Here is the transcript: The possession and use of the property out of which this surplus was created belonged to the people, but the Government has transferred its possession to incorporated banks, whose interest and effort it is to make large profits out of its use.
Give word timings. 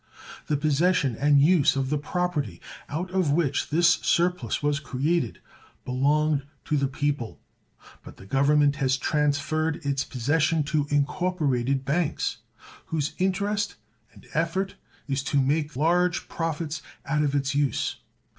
The 0.47 0.57
possession 0.57 1.15
and 1.15 1.39
use 1.39 1.75
of 1.75 1.91
the 1.91 1.97
property 1.99 2.59
out 2.89 3.11
of 3.11 3.29
which 3.29 3.69
this 3.69 3.87
surplus 4.01 4.63
was 4.63 4.79
created 4.79 5.39
belonged 5.85 6.41
to 6.65 6.75
the 6.75 6.87
people, 6.87 7.39
but 8.03 8.17
the 8.17 8.25
Government 8.25 8.77
has 8.77 8.97
transferred 8.97 9.75
its 9.85 10.03
possession 10.03 10.63
to 10.63 10.87
incorporated 10.89 11.85
banks, 11.85 12.37
whose 12.87 13.13
interest 13.19 13.75
and 14.11 14.25
effort 14.33 14.71
it 15.07 15.13
is 15.13 15.23
to 15.25 15.39
make 15.39 15.75
large 15.75 16.27
profits 16.27 16.81
out 17.05 17.21
of 17.21 17.35
its 17.35 17.53
use. 17.53 17.97